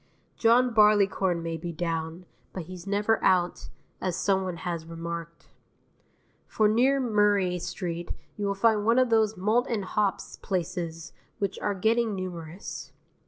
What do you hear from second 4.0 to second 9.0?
as someone has remarked. For near Murray Street you will find one